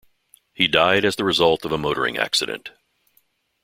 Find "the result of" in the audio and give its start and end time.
1.15-1.71